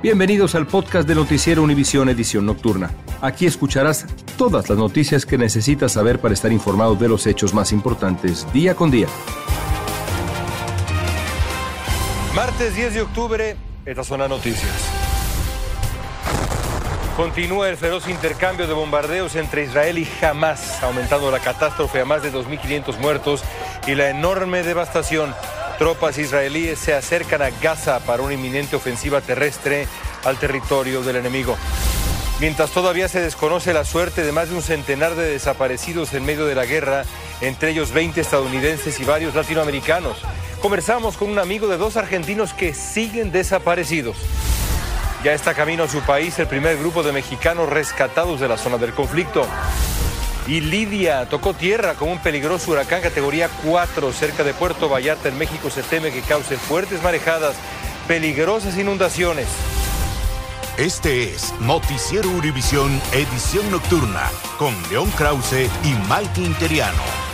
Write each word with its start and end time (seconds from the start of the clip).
Bienvenidos 0.00 0.54
al 0.54 0.68
podcast 0.68 1.08
de 1.08 1.16
Noticiero 1.16 1.60
Univisión 1.60 2.08
Edición 2.08 2.46
Nocturna. 2.46 2.92
Aquí 3.20 3.46
escucharás 3.46 4.06
todas 4.36 4.68
las 4.68 4.78
noticias 4.78 5.26
que 5.26 5.36
necesitas 5.36 5.90
saber 5.90 6.20
para 6.20 6.34
estar 6.34 6.52
informado 6.52 6.94
de 6.94 7.08
los 7.08 7.26
hechos 7.26 7.52
más 7.52 7.72
importantes 7.72 8.46
día 8.52 8.76
con 8.76 8.92
día. 8.92 9.08
Martes 12.32 12.76
10 12.76 12.94
de 12.94 13.02
octubre, 13.02 13.56
estas 13.84 14.06
son 14.06 14.20
las 14.20 14.28
noticias. 14.28 14.70
Continúa 17.16 17.68
el 17.68 17.76
feroz 17.76 18.08
intercambio 18.08 18.68
de 18.68 18.74
bombardeos 18.74 19.34
entre 19.34 19.64
Israel 19.64 19.98
y 19.98 20.08
Hamas, 20.24 20.80
aumentando 20.80 21.28
la 21.32 21.40
catástrofe 21.40 22.02
a 22.02 22.04
más 22.04 22.22
de 22.22 22.32
2.500 22.32 22.98
muertos 23.00 23.42
y 23.88 23.96
la 23.96 24.10
enorme 24.10 24.62
devastación 24.62 25.34
Tropas 25.78 26.18
israelíes 26.18 26.80
se 26.80 26.92
acercan 26.92 27.40
a 27.40 27.50
Gaza 27.50 28.00
para 28.00 28.22
una 28.22 28.34
inminente 28.34 28.74
ofensiva 28.74 29.20
terrestre 29.20 29.86
al 30.24 30.36
territorio 30.36 31.02
del 31.02 31.16
enemigo. 31.16 31.56
Mientras 32.40 32.70
todavía 32.70 33.08
se 33.08 33.20
desconoce 33.20 33.72
la 33.72 33.84
suerte 33.84 34.24
de 34.24 34.32
más 34.32 34.48
de 34.48 34.56
un 34.56 34.62
centenar 34.62 35.14
de 35.14 35.30
desaparecidos 35.30 36.14
en 36.14 36.24
medio 36.24 36.46
de 36.46 36.56
la 36.56 36.66
guerra, 36.66 37.04
entre 37.40 37.70
ellos 37.70 37.92
20 37.92 38.20
estadounidenses 38.20 38.98
y 38.98 39.04
varios 39.04 39.36
latinoamericanos, 39.36 40.18
conversamos 40.60 41.16
con 41.16 41.30
un 41.30 41.38
amigo 41.38 41.68
de 41.68 41.76
dos 41.76 41.96
argentinos 41.96 42.52
que 42.52 42.74
siguen 42.74 43.30
desaparecidos. 43.30 44.16
Ya 45.22 45.32
está 45.32 45.54
camino 45.54 45.84
a 45.84 45.88
su 45.88 46.00
país 46.00 46.36
el 46.40 46.48
primer 46.48 46.76
grupo 46.78 47.04
de 47.04 47.12
mexicanos 47.12 47.68
rescatados 47.68 48.40
de 48.40 48.48
la 48.48 48.56
zona 48.56 48.78
del 48.78 48.94
conflicto. 48.94 49.46
Y 50.48 50.62
Lidia 50.62 51.28
tocó 51.28 51.52
tierra 51.52 51.92
con 51.92 52.08
un 52.08 52.18
peligroso 52.20 52.70
huracán 52.70 53.02
categoría 53.02 53.50
4 53.66 54.12
cerca 54.14 54.42
de 54.42 54.54
Puerto 54.54 54.88
Vallarta 54.88 55.28
en 55.28 55.36
México. 55.36 55.68
Se 55.68 55.82
teme 55.82 56.10
que 56.10 56.22
cause 56.22 56.56
fuertes 56.56 57.02
marejadas, 57.02 57.54
peligrosas 58.08 58.78
inundaciones. 58.78 59.46
Este 60.78 61.34
es 61.34 61.52
Noticiero 61.60 62.30
Univisión 62.30 62.98
Edición 63.12 63.70
Nocturna 63.70 64.30
con 64.58 64.74
León 64.88 65.10
Krause 65.18 65.68
y 65.84 65.94
Mike 66.08 66.40
Interiano. 66.40 67.27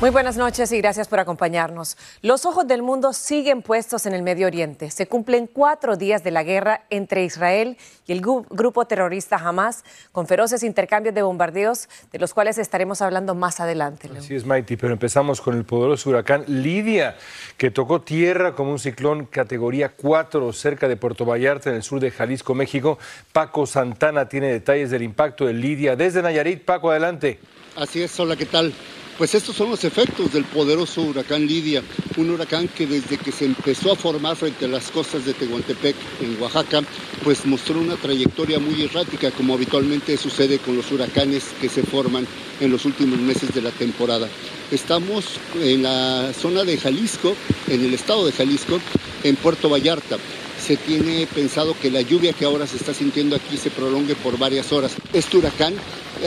Muy 0.00 0.10
buenas 0.10 0.36
noches 0.36 0.70
y 0.70 0.78
gracias 0.78 1.08
por 1.08 1.18
acompañarnos. 1.18 1.96
Los 2.22 2.46
ojos 2.46 2.68
del 2.68 2.82
mundo 2.82 3.12
siguen 3.12 3.62
puestos 3.62 4.06
en 4.06 4.14
el 4.14 4.22
Medio 4.22 4.46
Oriente. 4.46 4.92
Se 4.92 5.08
cumplen 5.08 5.48
cuatro 5.48 5.96
días 5.96 6.22
de 6.22 6.30
la 6.30 6.44
guerra 6.44 6.84
entre 6.88 7.24
Israel 7.24 7.76
y 8.06 8.12
el 8.12 8.20
grupo 8.20 8.86
terrorista 8.86 9.34
Hamas, 9.34 9.82
con 10.12 10.28
feroces 10.28 10.62
intercambios 10.62 11.16
de 11.16 11.22
bombardeos, 11.22 11.88
de 12.12 12.20
los 12.20 12.32
cuales 12.32 12.58
estaremos 12.58 13.02
hablando 13.02 13.34
más 13.34 13.58
adelante. 13.58 14.08
Así 14.16 14.36
es, 14.36 14.46
Mighty, 14.46 14.76
pero 14.76 14.92
empezamos 14.92 15.40
con 15.40 15.56
el 15.56 15.64
poderoso 15.64 16.10
huracán 16.10 16.44
Lidia, 16.46 17.16
que 17.56 17.72
tocó 17.72 18.00
tierra 18.00 18.54
como 18.54 18.70
un 18.70 18.78
ciclón 18.78 19.26
categoría 19.26 19.88
4 19.88 20.52
cerca 20.52 20.86
de 20.86 20.96
Puerto 20.96 21.24
Vallarta, 21.24 21.70
en 21.70 21.76
el 21.76 21.82
sur 21.82 21.98
de 21.98 22.12
Jalisco, 22.12 22.54
México. 22.54 23.00
Paco 23.32 23.66
Santana 23.66 24.28
tiene 24.28 24.46
detalles 24.46 24.92
del 24.92 25.02
impacto 25.02 25.44
de 25.44 25.54
Lidia 25.54 25.96
desde 25.96 26.22
Nayarit. 26.22 26.64
Paco, 26.64 26.88
adelante. 26.92 27.40
Así 27.74 28.00
es, 28.00 28.20
hola, 28.20 28.36
¿qué 28.36 28.46
tal? 28.46 28.72
Pues 29.18 29.34
estos 29.34 29.56
son 29.56 29.70
los 29.70 29.82
efectos 29.82 30.32
del 30.32 30.44
poderoso 30.44 31.02
huracán 31.02 31.44
Lidia, 31.44 31.82
un 32.16 32.30
huracán 32.30 32.68
que 32.68 32.86
desde 32.86 33.18
que 33.18 33.32
se 33.32 33.46
empezó 33.46 33.90
a 33.90 33.96
formar 33.96 34.36
frente 34.36 34.66
a 34.66 34.68
las 34.68 34.92
costas 34.92 35.24
de 35.24 35.34
Tehuantepec, 35.34 35.96
en 36.20 36.40
Oaxaca, 36.40 36.82
pues 37.24 37.44
mostró 37.44 37.80
una 37.80 37.96
trayectoria 37.96 38.60
muy 38.60 38.80
errática, 38.80 39.32
como 39.32 39.54
habitualmente 39.54 40.16
sucede 40.16 40.60
con 40.60 40.76
los 40.76 40.92
huracanes 40.92 41.46
que 41.60 41.68
se 41.68 41.82
forman 41.82 42.28
en 42.60 42.70
los 42.70 42.84
últimos 42.84 43.18
meses 43.18 43.52
de 43.52 43.60
la 43.60 43.72
temporada. 43.72 44.28
Estamos 44.70 45.24
en 45.60 45.82
la 45.82 46.32
zona 46.32 46.62
de 46.62 46.78
Jalisco, 46.78 47.34
en 47.66 47.84
el 47.84 47.94
estado 47.94 48.24
de 48.24 48.30
Jalisco, 48.30 48.78
en 49.24 49.34
Puerto 49.34 49.68
Vallarta 49.68 50.16
se 50.64 50.76
tiene 50.76 51.26
pensado 51.26 51.74
que 51.80 51.90
la 51.90 52.02
lluvia 52.02 52.32
que 52.32 52.44
ahora 52.44 52.66
se 52.66 52.76
está 52.76 52.92
sintiendo 52.92 53.36
aquí 53.36 53.56
se 53.56 53.70
prolongue 53.70 54.14
por 54.16 54.38
varias 54.38 54.72
horas. 54.72 54.92
Este 55.12 55.36
huracán 55.36 55.74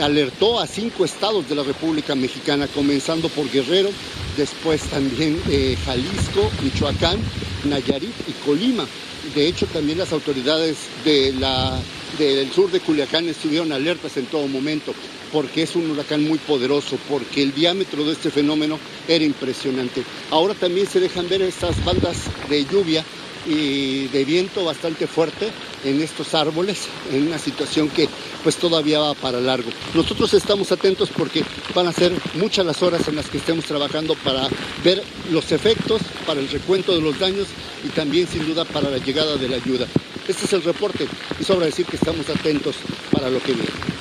alertó 0.00 0.60
a 0.60 0.66
cinco 0.66 1.04
estados 1.04 1.48
de 1.48 1.54
la 1.54 1.62
República 1.62 2.14
Mexicana, 2.14 2.66
comenzando 2.68 3.28
por 3.28 3.50
Guerrero, 3.50 3.90
después 4.36 4.82
también 4.82 5.40
eh, 5.50 5.76
Jalisco, 5.84 6.50
Michoacán, 6.62 7.18
Nayarit 7.64 8.14
y 8.28 8.32
Colima. 8.44 8.86
De 9.34 9.46
hecho, 9.46 9.66
también 9.66 9.98
las 9.98 10.12
autoridades 10.12 10.78
del 11.04 12.52
sur 12.52 12.70
de 12.70 12.80
Culiacán 12.80 13.28
estuvieron 13.28 13.70
alertas 13.70 14.16
en 14.16 14.26
todo 14.26 14.48
momento, 14.48 14.94
porque 15.32 15.62
es 15.62 15.76
un 15.76 15.90
huracán 15.90 16.24
muy 16.24 16.38
poderoso, 16.38 16.98
porque 17.08 17.42
el 17.42 17.54
diámetro 17.54 18.04
de 18.04 18.12
este 18.12 18.30
fenómeno 18.30 18.78
era 19.06 19.24
impresionante. 19.24 20.02
Ahora 20.30 20.54
también 20.54 20.88
se 20.88 20.98
dejan 20.98 21.28
ver 21.28 21.42
estas 21.42 21.82
bandas 21.84 22.16
de 22.48 22.64
lluvia 22.64 23.04
y 23.46 24.08
de 24.08 24.24
viento 24.24 24.64
bastante 24.64 25.06
fuerte 25.06 25.50
en 25.84 26.00
estos 26.00 26.34
árboles, 26.34 26.88
en 27.10 27.26
una 27.26 27.38
situación 27.38 27.88
que 27.88 28.08
pues 28.42 28.56
todavía 28.56 28.98
va 28.98 29.14
para 29.14 29.40
largo. 29.40 29.70
Nosotros 29.94 30.34
estamos 30.34 30.72
atentos 30.72 31.10
porque 31.10 31.44
van 31.74 31.86
a 31.86 31.92
ser 31.92 32.12
muchas 32.34 32.66
las 32.66 32.82
horas 32.82 33.06
en 33.08 33.16
las 33.16 33.28
que 33.28 33.38
estemos 33.38 33.64
trabajando 33.64 34.14
para 34.16 34.48
ver 34.84 35.02
los 35.30 35.52
efectos, 35.52 36.02
para 36.26 36.40
el 36.40 36.48
recuento 36.48 36.94
de 36.94 37.00
los 37.00 37.18
daños 37.18 37.46
y 37.84 37.88
también 37.88 38.26
sin 38.26 38.46
duda 38.46 38.64
para 38.64 38.90
la 38.90 38.98
llegada 38.98 39.36
de 39.36 39.48
la 39.48 39.56
ayuda. 39.56 39.86
Este 40.28 40.44
es 40.46 40.52
el 40.52 40.62
reporte 40.62 41.06
y 41.40 41.44
sobra 41.44 41.66
decir 41.66 41.86
que 41.86 41.96
estamos 41.96 42.28
atentos 42.28 42.76
para 43.10 43.28
lo 43.28 43.40
que 43.40 43.52
viene. 43.52 43.91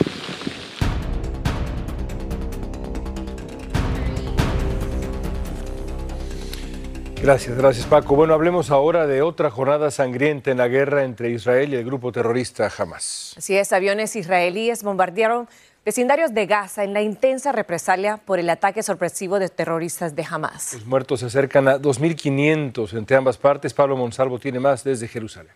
Gracias, 7.21 7.55
gracias 7.55 7.85
Paco. 7.85 8.15
Bueno, 8.15 8.33
hablemos 8.33 8.71
ahora 8.71 9.05
de 9.05 9.21
otra 9.21 9.51
jornada 9.51 9.91
sangrienta 9.91 10.49
en 10.49 10.57
la 10.57 10.67
guerra 10.67 11.03
entre 11.03 11.29
Israel 11.29 11.71
y 11.71 11.75
el 11.75 11.85
grupo 11.85 12.11
terrorista 12.11 12.71
Hamas. 12.75 13.35
Así 13.37 13.55
es, 13.55 13.71
aviones 13.73 14.15
israelíes 14.15 14.81
bombardearon 14.81 15.47
vecindarios 15.85 16.33
de 16.33 16.47
Gaza 16.47 16.83
en 16.83 16.93
la 16.93 17.03
intensa 17.03 17.51
represalia 17.51 18.17
por 18.17 18.39
el 18.39 18.49
ataque 18.49 18.81
sorpresivo 18.81 19.37
de 19.37 19.49
terroristas 19.49 20.15
de 20.15 20.25
Hamas. 20.27 20.73
Los 20.73 20.87
muertos 20.87 21.19
se 21.19 21.27
acercan 21.27 21.67
a 21.67 21.77
2.500 21.77 22.97
entre 22.97 23.17
ambas 23.17 23.37
partes. 23.37 23.71
Pablo 23.71 23.95
Monsalvo 23.95 24.39
tiene 24.39 24.59
más 24.59 24.83
desde 24.83 25.07
Jerusalén. 25.07 25.53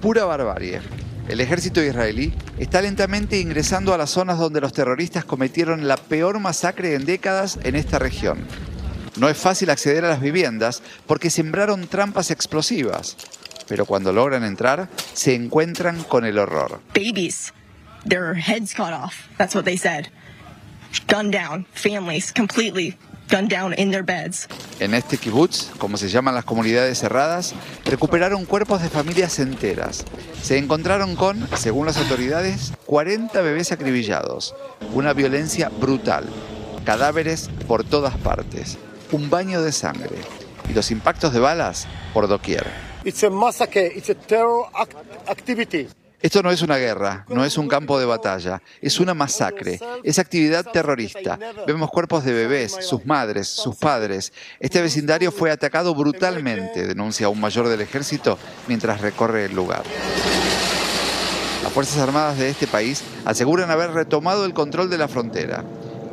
Pura 0.00 0.24
barbarie. 0.24 0.80
El 1.28 1.40
ejército 1.40 1.82
israelí 1.82 2.32
está 2.58 2.80
lentamente 2.80 3.40
ingresando 3.40 3.92
a 3.92 3.98
las 3.98 4.10
zonas 4.10 4.38
donde 4.38 4.60
los 4.60 4.72
terroristas 4.72 5.24
cometieron 5.24 5.88
la 5.88 5.96
peor 5.96 6.38
masacre 6.38 6.94
en 6.94 7.06
décadas 7.06 7.58
en 7.64 7.74
esta 7.74 7.98
región. 7.98 8.46
No 9.18 9.28
es 9.28 9.36
fácil 9.36 9.68
acceder 9.70 10.04
a 10.04 10.08
las 10.08 10.20
viviendas 10.20 10.80
porque 11.08 11.28
sembraron 11.28 11.88
trampas 11.88 12.30
explosivas, 12.30 13.16
pero 13.66 13.84
cuando 13.84 14.12
logran 14.12 14.44
entrar 14.44 14.88
se 15.12 15.34
encuentran 15.34 16.04
con 16.04 16.24
el 16.24 16.38
horror. 16.38 16.80
Babies, 16.94 17.52
their 18.08 18.34
heads 18.34 18.72
cut 18.72 18.92
off. 18.92 19.14
That's 19.36 19.56
what 19.56 19.64
they 19.64 19.76
said. 19.76 20.06
Gunned 21.08 21.34
down, 21.34 21.66
families 21.72 22.32
completely 22.32 22.96
gunned 23.28 23.50
down 23.50 23.74
in 23.76 23.90
their 23.90 24.04
beds. 24.04 24.46
En 24.78 24.94
este 24.94 25.18
kibutz, 25.18 25.68
como 25.78 25.96
se 25.96 26.08
llaman 26.08 26.36
las 26.36 26.44
comunidades 26.44 27.00
cerradas, 27.00 27.54
recuperaron 27.84 28.46
cuerpos 28.46 28.82
de 28.82 28.88
familias 28.88 29.40
enteras. 29.40 30.04
Se 30.42 30.58
encontraron 30.58 31.16
con, 31.16 31.48
según 31.56 31.86
las 31.86 31.96
autoridades, 31.96 32.72
40 32.86 33.40
bebés 33.42 33.72
acribillados. 33.72 34.54
Una 34.94 35.12
violencia 35.12 35.70
brutal. 35.70 36.24
Cadáveres 36.84 37.50
por 37.66 37.82
todas 37.82 38.16
partes 38.16 38.78
un 39.12 39.30
baño 39.30 39.62
de 39.62 39.72
sangre 39.72 40.16
y 40.68 40.72
los 40.72 40.90
impactos 40.90 41.32
de 41.32 41.40
balas 41.40 41.86
por 42.12 42.28
doquier. 42.28 42.66
Esto 46.20 46.42
no 46.42 46.50
es 46.50 46.62
una 46.62 46.78
guerra, 46.78 47.24
no 47.28 47.44
es 47.44 47.56
un 47.58 47.68
campo 47.68 47.98
de 48.00 48.04
batalla, 48.04 48.60
es 48.82 48.98
una 48.98 49.14
masacre, 49.14 49.78
es 50.02 50.18
actividad 50.18 50.64
terrorista. 50.64 51.38
Vemos 51.64 51.90
cuerpos 51.90 52.24
de 52.24 52.32
bebés, 52.32 52.76
sus 52.80 53.06
madres, 53.06 53.46
sus 53.46 53.76
padres. 53.76 54.32
Este 54.58 54.82
vecindario 54.82 55.30
fue 55.30 55.52
atacado 55.52 55.94
brutalmente, 55.94 56.88
denuncia 56.88 57.28
un 57.28 57.40
mayor 57.40 57.68
del 57.68 57.82
ejército 57.82 58.36
mientras 58.66 59.00
recorre 59.00 59.44
el 59.44 59.54
lugar. 59.54 59.84
Las 61.62 61.72
Fuerzas 61.72 61.98
Armadas 61.98 62.38
de 62.38 62.50
este 62.50 62.66
país 62.66 63.04
aseguran 63.24 63.70
haber 63.70 63.92
retomado 63.92 64.44
el 64.44 64.54
control 64.54 64.90
de 64.90 64.98
la 64.98 65.06
frontera 65.06 65.64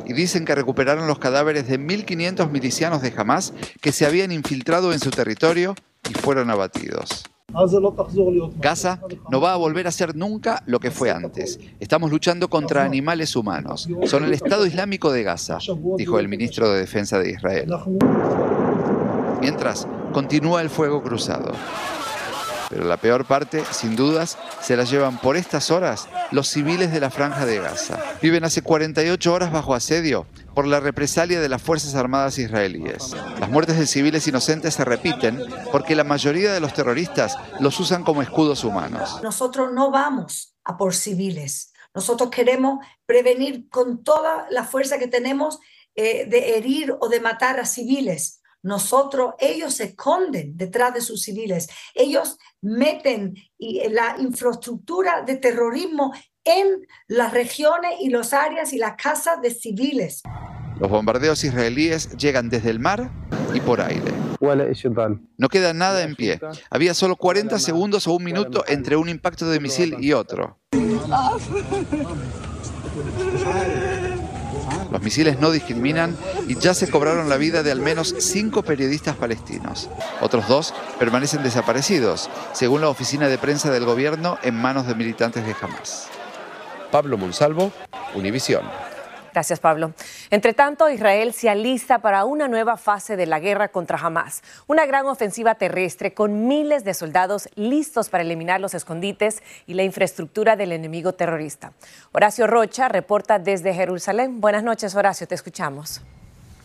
y 0.06 0.12
dicen 0.12 0.44
que 0.44 0.54
recuperaron 0.54 1.06
los 1.06 1.18
cadáveres 1.18 1.68
de 1.68 1.78
1.500 1.78 2.50
milicianos 2.50 3.02
de 3.02 3.12
Hamas 3.16 3.52
que 3.80 3.92
se 3.92 4.06
habían 4.06 4.32
infiltrado 4.32 4.92
en 4.92 5.00
su 5.00 5.10
territorio 5.10 5.74
y 6.08 6.14
fueron 6.14 6.50
abatidos. 6.50 7.24
Gaza 8.58 9.00
no 9.30 9.40
va 9.40 9.52
a 9.52 9.56
volver 9.56 9.86
a 9.86 9.92
ser 9.92 10.14
nunca 10.16 10.62
lo 10.66 10.80
que 10.80 10.90
fue 10.90 11.10
antes. 11.10 11.58
Estamos 11.80 12.10
luchando 12.10 12.50
contra 12.50 12.84
animales 12.84 13.34
humanos. 13.34 13.88
Son 14.06 14.24
el 14.24 14.32
Estado 14.32 14.66
Islámico 14.66 15.12
de 15.12 15.22
Gaza, 15.22 15.58
dijo 15.96 16.18
el 16.18 16.28
ministro 16.28 16.70
de 16.70 16.80
Defensa 16.80 17.18
de 17.18 17.30
Israel. 17.30 17.72
Mientras, 19.40 19.86
continúa 20.12 20.60
el 20.60 20.70
fuego 20.70 21.02
cruzado. 21.02 21.52
Pero 22.68 22.84
la 22.84 22.96
peor 22.96 23.24
parte, 23.24 23.64
sin 23.70 23.96
dudas, 23.96 24.38
se 24.60 24.76
la 24.76 24.84
llevan 24.84 25.18
por 25.18 25.36
estas 25.36 25.70
horas 25.70 26.08
los 26.30 26.48
civiles 26.48 26.92
de 26.92 27.00
la 27.00 27.10
franja 27.10 27.46
de 27.46 27.58
Gaza. 27.58 27.98
Viven 28.20 28.44
hace 28.44 28.62
48 28.62 29.32
horas 29.32 29.52
bajo 29.52 29.74
asedio 29.74 30.26
por 30.54 30.66
la 30.66 30.80
represalia 30.80 31.40
de 31.40 31.48
las 31.48 31.62
Fuerzas 31.62 31.94
Armadas 31.94 32.38
israelíes. 32.38 33.14
Las 33.38 33.50
muertes 33.50 33.78
de 33.78 33.86
civiles 33.86 34.26
inocentes 34.26 34.74
se 34.74 34.84
repiten 34.84 35.40
porque 35.70 35.94
la 35.94 36.04
mayoría 36.04 36.52
de 36.52 36.60
los 36.60 36.72
terroristas 36.72 37.36
los 37.60 37.78
usan 37.78 38.04
como 38.04 38.22
escudos 38.22 38.64
humanos. 38.64 39.20
Nosotros 39.22 39.72
no 39.72 39.90
vamos 39.90 40.56
a 40.64 40.76
por 40.76 40.94
civiles. 40.94 41.72
Nosotros 41.94 42.30
queremos 42.30 42.84
prevenir 43.06 43.68
con 43.68 44.02
toda 44.02 44.46
la 44.50 44.64
fuerza 44.64 44.98
que 44.98 45.08
tenemos 45.08 45.58
eh, 45.94 46.26
de 46.26 46.56
herir 46.56 46.94
o 47.00 47.08
de 47.08 47.20
matar 47.20 47.58
a 47.58 47.64
civiles. 47.64 48.35
Nosotros, 48.66 49.34
ellos 49.38 49.74
se 49.74 49.84
esconden 49.84 50.56
detrás 50.56 50.92
de 50.92 51.00
sus 51.00 51.22
civiles. 51.22 51.68
Ellos 51.94 52.36
meten 52.60 53.36
la 53.90 54.16
infraestructura 54.18 55.22
de 55.22 55.36
terrorismo 55.36 56.12
en 56.44 56.84
las 57.06 57.32
regiones 57.32 57.92
y 58.00 58.08
las 58.08 58.32
áreas 58.32 58.72
y 58.72 58.78
las 58.78 58.96
casas 58.96 59.40
de 59.40 59.50
civiles. 59.50 60.22
Los 60.80 60.90
bombardeos 60.90 61.44
israelíes 61.44 62.16
llegan 62.16 62.48
desde 62.48 62.70
el 62.70 62.80
mar 62.80 63.08
y 63.54 63.60
por 63.60 63.80
aire. 63.80 64.12
No 65.38 65.48
queda 65.48 65.72
nada 65.72 66.02
en 66.02 66.16
pie. 66.16 66.40
Había 66.68 66.92
solo 66.94 67.14
40 67.14 67.60
segundos 67.60 68.08
o 68.08 68.14
un 68.14 68.24
minuto 68.24 68.64
entre 68.66 68.96
un 68.96 69.08
impacto 69.08 69.48
de 69.48 69.60
misil 69.60 69.94
y 70.00 70.12
otro. 70.12 70.58
Los 74.90 75.02
misiles 75.02 75.40
no 75.40 75.50
discriminan 75.50 76.16
y 76.46 76.56
ya 76.56 76.74
se 76.74 76.88
cobraron 76.88 77.28
la 77.28 77.36
vida 77.36 77.62
de 77.62 77.72
al 77.72 77.80
menos 77.80 78.14
cinco 78.18 78.62
periodistas 78.62 79.16
palestinos. 79.16 79.88
Otros 80.20 80.48
dos 80.48 80.74
permanecen 80.98 81.42
desaparecidos, 81.42 82.30
según 82.52 82.80
la 82.80 82.88
oficina 82.88 83.28
de 83.28 83.38
prensa 83.38 83.70
del 83.70 83.84
gobierno 83.84 84.38
en 84.42 84.54
manos 84.54 84.86
de 84.86 84.94
militantes 84.94 85.44
de 85.44 85.54
Hamas. 85.60 86.08
Pablo 86.90 87.18
Monsalvo, 87.18 87.72
Univisión. 88.14 88.62
Gracias, 89.32 89.60
Pablo. 89.60 89.92
Entre 90.30 90.54
tanto, 90.54 90.90
Israel 90.90 91.32
se 91.32 91.48
alista 91.48 92.00
para 92.00 92.24
una 92.24 92.48
nueva 92.48 92.76
fase 92.76 93.16
de 93.16 93.26
la 93.26 93.38
guerra 93.38 93.68
contra 93.68 93.98
Hamas, 93.98 94.42
una 94.66 94.84
gran 94.84 95.06
ofensiva 95.06 95.54
terrestre 95.54 96.14
con 96.14 96.48
miles 96.48 96.82
de 96.82 96.94
soldados 96.94 97.48
listos 97.54 98.08
para 98.08 98.24
eliminar 98.24 98.60
los 98.60 98.74
escondites 98.74 99.42
y 99.68 99.74
la 99.74 99.84
infraestructura 99.84 100.56
del 100.56 100.72
enemigo 100.72 101.12
terrorista. 101.12 101.72
Horacio 102.10 102.48
Rocha 102.48 102.88
reporta 102.88 103.38
desde 103.38 103.72
Jerusalén. 103.72 104.40
Buenas 104.40 104.64
noches, 104.64 104.96
Horacio, 104.96 105.28
te 105.28 105.36
escuchamos. 105.36 106.00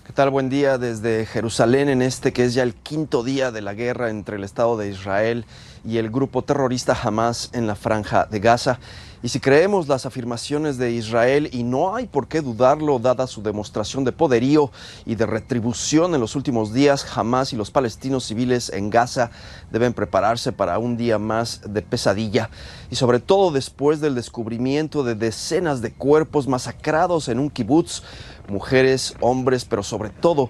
¿Qué 0.08 0.14
tal? 0.14 0.32
Buen 0.32 0.50
día 0.50 0.80
desde 0.80 1.28
Jerusalén 1.28 1.88
en 1.88 2.02
este 2.02 2.34
que 2.34 2.46
es 2.46 2.56
ya 2.56 2.64
el 2.64 2.74
quinto 2.74 3.24
día 3.24 3.52
de 3.52 3.62
la 3.62 3.76
guerra 3.76 4.10
entre 4.10 4.38
el 4.38 4.44
Estado 4.44 4.76
de 4.76 4.90
Israel 4.90 5.46
y 5.86 6.00
el 6.00 6.10
grupo 6.10 6.42
terrorista 6.42 6.98
Hamas 7.02 7.52
en 7.54 7.68
la 7.68 7.76
franja 7.76 8.26
de 8.26 8.40
Gaza. 8.40 8.80
Y 9.24 9.30
si 9.30 9.40
creemos 9.40 9.88
las 9.88 10.08
afirmaciones 10.08 10.80
de 10.80 10.92
Israel, 10.94 11.48
y 11.52 11.62
no 11.62 11.96
hay 11.96 12.08
por 12.08 12.28
qué 12.28 12.42
dudarlo, 12.42 12.98
dada 12.98 13.28
su 13.28 13.44
demostración 13.44 14.04
de 14.04 14.12
poderío 14.12 14.72
y 15.06 15.14
de 15.14 15.28
retribución 15.28 16.16
en 16.16 16.22
los 16.22 16.36
últimos 16.36 16.74
días, 16.74 17.06
Hamas 17.16 17.54
y 17.54 17.56
los 17.56 17.70
palestinos 17.70 18.24
civiles 18.24 18.70
en 18.70 18.90
Gaza 18.90 19.30
deben 19.70 19.94
prepararse 19.94 20.52
para 20.52 20.80
un 20.80 20.98
día 20.98 21.20
más 21.20 21.62
de 21.68 21.84
pesadilla. 21.84 22.50
Y 22.90 22.96
sobre 22.96 23.20
todo 23.20 23.52
después 23.52 24.02
del 24.02 24.16
descubrimiento 24.16 25.04
de 25.04 25.14
decenas 25.14 25.82
de 25.82 25.94
cuerpos 25.94 26.48
masacrados 26.48 27.28
en 27.28 27.38
un 27.38 27.52
kibutz, 27.52 28.02
mujeres, 28.48 29.16
hombres, 29.20 29.66
pero 29.66 29.84
sobre 29.84 30.10
todo 30.10 30.50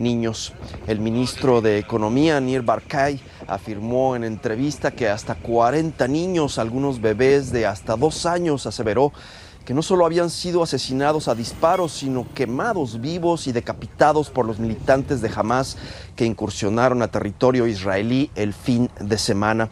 niños. 0.00 0.52
El 0.86 0.98
ministro 0.98 1.60
de 1.60 1.78
Economía, 1.78 2.40
Nir 2.40 2.62
Barkay, 2.62 3.20
afirmó 3.46 4.16
en 4.16 4.24
entrevista 4.24 4.90
que 4.90 5.08
hasta 5.08 5.34
40 5.36 6.08
niños, 6.08 6.58
algunos 6.58 7.00
bebés 7.00 7.52
de 7.52 7.66
hasta 7.66 7.96
dos 7.96 8.26
años, 8.26 8.66
aseveró 8.66 9.12
que 9.64 9.74
no 9.74 9.82
solo 9.82 10.06
habían 10.06 10.30
sido 10.30 10.62
asesinados 10.62 11.28
a 11.28 11.34
disparos, 11.34 11.92
sino 11.92 12.26
quemados 12.34 13.00
vivos 13.00 13.46
y 13.46 13.52
decapitados 13.52 14.30
por 14.30 14.46
los 14.46 14.58
militantes 14.58 15.20
de 15.20 15.30
Hamas 15.34 15.76
que 16.16 16.24
incursionaron 16.24 17.02
a 17.02 17.08
territorio 17.08 17.66
israelí 17.66 18.30
el 18.34 18.54
fin 18.54 18.90
de 18.98 19.18
semana. 19.18 19.70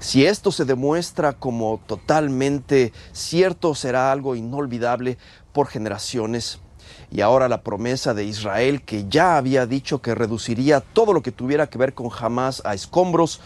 Si 0.00 0.24
esto 0.24 0.52
se 0.52 0.64
demuestra 0.64 1.32
como 1.34 1.80
totalmente 1.86 2.92
cierto, 3.12 3.74
será 3.74 4.12
algo 4.12 4.34
inolvidable 4.34 5.18
por 5.52 5.66
generaciones 5.66 6.60
y 7.10 7.20
ahora 7.20 7.48
la 7.48 7.62
promesa 7.62 8.14
de 8.14 8.24
Israel 8.24 8.82
que 8.82 9.08
ya 9.08 9.36
había 9.36 9.66
dicho 9.66 10.02
que 10.02 10.14
reduciría 10.14 10.80
todo 10.80 11.12
lo 11.12 11.22
que 11.22 11.32
tuviera 11.32 11.68
que 11.68 11.78
ver 11.78 11.94
con 11.94 12.10
Hamas 12.16 12.62
a 12.64 12.74
escombros, 12.74 13.40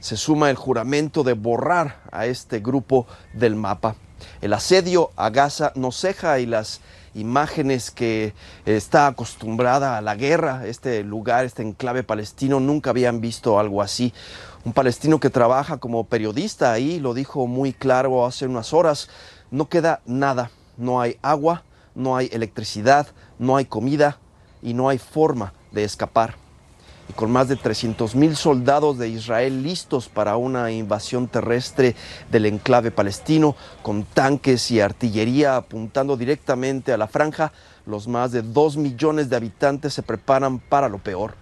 se 0.00 0.16
suma 0.16 0.50
el 0.50 0.56
juramento 0.56 1.22
de 1.24 1.34
borrar 1.34 2.00
a 2.10 2.26
este 2.26 2.60
grupo 2.60 3.06
del 3.34 3.56
mapa. 3.56 3.96
El 4.40 4.52
asedio 4.52 5.10
a 5.16 5.30
Gaza 5.30 5.72
no 5.74 5.92
ceja 5.92 6.38
y 6.40 6.46
las 6.46 6.80
imágenes 7.14 7.90
que 7.90 8.32
está 8.64 9.06
acostumbrada 9.06 9.98
a 9.98 10.00
la 10.00 10.14
guerra, 10.14 10.66
este 10.66 11.02
lugar, 11.02 11.44
este 11.44 11.62
enclave 11.62 12.02
palestino, 12.02 12.60
nunca 12.60 12.90
habían 12.90 13.20
visto 13.20 13.58
algo 13.58 13.82
así. 13.82 14.12
Un 14.64 14.72
palestino 14.72 15.20
que 15.20 15.30
trabaja 15.30 15.78
como 15.78 16.04
periodista 16.04 16.72
ahí 16.72 17.00
lo 17.00 17.14
dijo 17.14 17.46
muy 17.46 17.72
claro 17.72 18.26
hace 18.26 18.46
unas 18.46 18.72
horas, 18.72 19.08
no 19.50 19.68
queda 19.68 20.00
nada, 20.06 20.50
no 20.76 21.00
hay 21.00 21.16
agua, 21.22 21.64
no 22.00 22.16
hay 22.16 22.28
electricidad, 22.32 23.06
no 23.38 23.56
hay 23.56 23.66
comida 23.66 24.18
y 24.62 24.74
no 24.74 24.88
hay 24.88 24.98
forma 24.98 25.52
de 25.72 25.84
escapar. 25.84 26.34
Y 27.08 27.12
con 27.12 27.30
más 27.30 27.48
de 27.48 27.56
300 27.56 28.14
mil 28.14 28.36
soldados 28.36 28.98
de 28.98 29.08
Israel 29.08 29.62
listos 29.62 30.08
para 30.08 30.36
una 30.36 30.70
invasión 30.70 31.26
terrestre 31.26 31.96
del 32.30 32.46
enclave 32.46 32.90
palestino, 32.90 33.56
con 33.82 34.04
tanques 34.04 34.70
y 34.70 34.80
artillería 34.80 35.56
apuntando 35.56 36.16
directamente 36.16 36.92
a 36.92 36.96
la 36.96 37.08
franja, 37.08 37.52
los 37.86 38.06
más 38.06 38.30
de 38.30 38.42
2 38.42 38.76
millones 38.76 39.28
de 39.28 39.36
habitantes 39.36 39.94
se 39.94 40.02
preparan 40.02 40.60
para 40.60 40.88
lo 40.88 40.98
peor. 40.98 41.34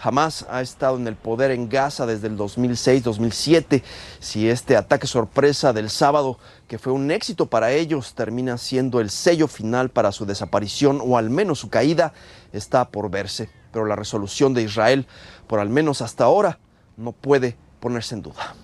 Jamás 0.00 0.46
ha 0.48 0.62
estado 0.62 0.96
en 0.96 1.06
el 1.06 1.14
poder 1.14 1.50
en 1.50 1.68
Gaza 1.68 2.06
desde 2.06 2.28
el 2.28 2.38
2006-2007. 2.38 3.82
Si 4.18 4.48
este 4.48 4.78
ataque 4.78 5.06
sorpresa 5.06 5.74
del 5.74 5.90
sábado, 5.90 6.38
que 6.68 6.78
fue 6.78 6.94
un 6.94 7.10
éxito 7.10 7.50
para 7.50 7.72
ellos, 7.72 8.14
termina 8.14 8.56
siendo 8.56 9.00
el 9.00 9.10
sello 9.10 9.46
final 9.46 9.90
para 9.90 10.10
su 10.10 10.24
desaparición 10.24 11.02
o 11.04 11.18
al 11.18 11.28
menos 11.28 11.58
su 11.58 11.68
caída, 11.68 12.14
está 12.54 12.88
por 12.88 13.10
verse. 13.10 13.50
Pero 13.72 13.84
la 13.84 13.94
resolución 13.94 14.54
de 14.54 14.62
Israel, 14.62 15.06
por 15.46 15.60
al 15.60 15.68
menos 15.68 16.00
hasta 16.00 16.24
ahora, 16.24 16.58
no 16.96 17.12
puede 17.12 17.58
ponerse 17.78 18.14
en 18.14 18.22
duda. 18.22 18.54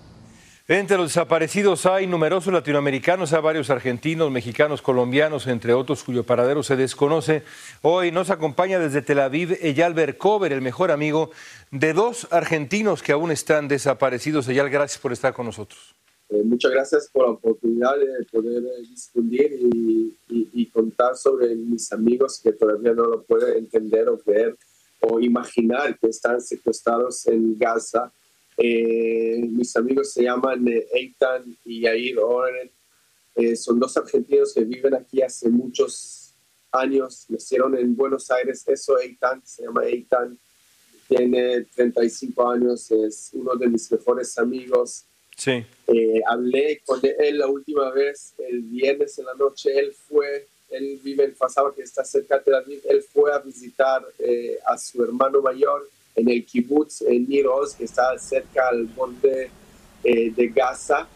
Entre 0.69 0.97
los 0.97 1.11
desaparecidos 1.11 1.87
hay 1.87 2.09
numerosos 2.09 2.53
latinoamericanos, 2.53 3.33
hay 3.33 3.41
varios 3.41 3.71
argentinos, 3.71 4.33
mexicanos, 4.33 4.83
colombianos, 4.83 5.47
entre 5.47 5.73
otros, 5.73 6.03
cuyo 6.03 6.25
paradero 6.25 6.65
se 6.65 6.75
desconoce. 6.75 7.45
Hoy 7.83 8.11
nos 8.11 8.31
acompaña 8.31 8.81
desde 8.81 9.01
Tel 9.01 9.21
Aviv 9.21 9.57
Eyal 9.61 9.95
Berkover, 9.95 10.53
el 10.53 10.63
mejor 10.63 10.91
amigo 10.91 11.31
de 11.71 11.93
dos 11.93 12.27
argentinos 12.33 13.05
que 13.05 13.13
aún 13.13 13.31
están 13.31 13.69
desaparecidos. 13.69 14.49
Eyal, 14.49 14.69
gracias 14.69 15.01
por 15.01 15.13
estar 15.13 15.33
con 15.33 15.47
nosotros. 15.47 15.95
Eh, 16.31 16.43
muchas 16.43 16.73
gracias 16.73 17.09
por 17.13 17.27
la 17.27 17.31
oportunidad 17.31 17.97
de 17.97 18.25
poder 18.25 18.65
eh, 18.65 18.83
discutir 18.91 19.53
y, 19.73 20.17
y, 20.29 20.67
contar 20.71 21.15
sobre 21.15 21.55
mis 21.55 21.93
amigos 21.93 22.41
que 22.43 22.51
todavía 22.51 22.93
no 22.93 23.05
lo 23.05 23.23
pueden 23.23 23.59
entender 23.59 24.09
o 24.09 24.21
ver 24.27 24.57
o 24.99 25.21
imaginar 25.21 25.97
que 25.97 26.09
están 26.09 26.41
secuestrados 26.41 27.25
en 27.29 27.57
Gaza 27.57 28.13
eh, 28.57 29.39
mis 29.51 29.77
amigos 29.77 30.13
se 30.13 30.23
llaman 30.23 30.67
eh, 30.69 30.87
Eitan 30.93 31.45
y 31.65 31.81
Yair 31.83 32.19
Oren. 32.19 32.71
Eh, 33.35 33.55
son 33.55 33.79
dos 33.79 33.95
argentinos 33.97 34.55
que 34.55 34.65
viven 34.65 34.95
aquí 34.95 35.21
hace 35.21 35.49
muchos 35.49 36.35
años. 36.73 37.27
Nacieron 37.29 37.77
en 37.77 37.95
Buenos 37.95 38.31
Aires. 38.31 38.65
Eso, 38.67 38.99
Eitan, 38.99 39.43
se 39.45 39.65
llama 39.65 39.85
Eitan. 39.85 40.39
Tiene 41.07 41.65
35 41.75 42.51
años. 42.51 42.91
Es 42.91 43.31
uno 43.35 43.55
de 43.57 43.69
mis 43.69 43.91
mejores 43.93 44.39
amigos. 44.39 45.05
Sí. 45.37 45.67
hablé 46.27 46.81
con 46.87 46.99
él 47.03 47.39
la 47.39 47.47
última 47.47 47.91
vez 47.91 48.33
el 48.39 48.63
viernes 48.63 49.19
en 49.19 49.27
la 49.27 49.35
noche. 49.35 49.79
Él 49.79 49.93
fue, 49.93 50.49
él 50.71 50.99
vive 51.05 51.25
en 51.25 51.37
Fasaba, 51.37 51.75
que 51.75 51.83
está 51.83 52.03
cerca 52.05 52.39
de 52.39 52.45
Tel 52.45 52.55
Aviv. 52.55 52.81
Él 52.89 53.03
fue 53.03 53.31
a 53.35 53.39
visitar 53.39 54.03
a 54.65 54.79
su 54.79 55.05
hermano 55.05 55.43
mayor 55.43 55.87
en 56.17 56.31
el 56.31 56.45
kibbutz 56.45 57.03
en 57.03 57.29
Niroz, 57.29 57.75
que 57.75 57.85
está 57.85 58.19
cerca 58.19 58.69
al 58.69 58.87
borde 58.87 59.51
eh, 60.03 60.31
de 60.31 60.49
Gaza, 60.49 61.07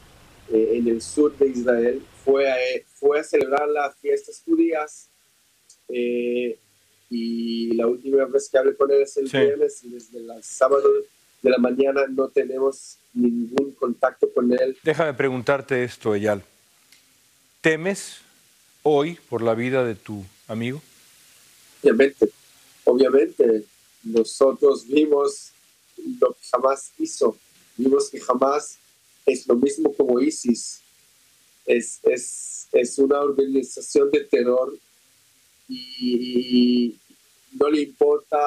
eh, 0.53 0.73
en 0.75 0.89
el 0.89 1.01
sur 1.01 1.37
de 1.37 1.49
Israel. 1.49 2.03
Fue 2.25 2.51
a, 2.51 2.57
fue 2.95 3.19
a 3.19 3.25
celebrar 3.25 3.67
las 3.69 3.97
fiestas 3.97 4.43
judías 4.45 5.09
eh, 5.89 6.59
y 7.09 7.75
la 7.75 7.87
última 7.87 8.25
vez 8.27 8.49
que 8.49 8.59
hablé 8.59 8.77
con 8.77 8.91
él 8.91 9.03
es 9.03 9.17
el 9.17 9.29
viernes 9.29 9.83
y 9.83 9.91
desde 9.91 10.19
el 10.19 10.31
sábado 10.43 10.89
de 11.43 11.51
la 11.51 11.59
mañana 11.59 12.03
no 12.09 12.29
tenemos 12.29 12.99
ningún 13.15 13.73
contacto 13.73 14.31
con 14.33 14.53
él. 14.53 14.77
Déjame 14.85 15.15
preguntarte 15.15 15.83
esto, 15.83 16.15
Eyal. 16.15 16.43
¿Temes 17.63 18.21
hoy 18.83 19.19
por 19.29 19.43
la 19.43 19.55
vida 19.55 19.85
de 19.85 19.95
tu 19.95 20.25
amigo? 20.47 20.83
Obviamente, 21.83 22.29
obviamente, 22.85 23.65
nosotros 24.03 24.87
vimos 24.87 25.51
lo 26.21 26.33
que 26.33 26.47
jamás 26.51 26.91
hizo. 26.99 27.37
Vimos 27.77 28.11
que 28.11 28.21
jamás 28.21 28.79
es 29.27 29.47
lo 29.47 29.55
mismo 29.57 29.95
como 29.95 30.21
ISIS. 30.21 30.81
Es, 31.67 32.01
es, 32.05 32.69
es 32.73 32.99
una 32.99 33.21
organización 33.21 34.11
de 34.11 34.21
terror 34.21 34.77
y, 35.69 36.97
no 37.53 37.69
le 37.69 37.83
importa 37.83 38.39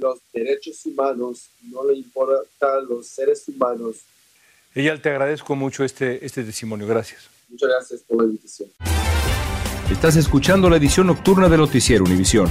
los 0.00 0.20
derechos 0.32 0.86
humanos, 0.86 1.48
no 1.62 1.84
le 1.84 1.94
importa 1.94 2.80
los 2.88 3.08
seres 3.08 3.44
humanos. 3.48 3.96
Eyal, 4.74 5.02
te 5.02 5.10
agradezco 5.10 5.56
mucho 5.56 5.84
este, 5.84 6.24
este 6.24 6.44
testimonio. 6.44 6.86
Gracias. 6.86 7.28
Muchas 7.48 7.68
gracias 7.68 8.00
por 8.02 8.18
la 8.18 8.24
invitación. 8.24 8.70
Estás 9.90 10.16
escuchando 10.16 10.70
la 10.70 10.76
edición 10.76 11.08
nocturna 11.08 11.48
de 11.48 11.56
Noticiero 11.56 12.04
Univisión. 12.04 12.50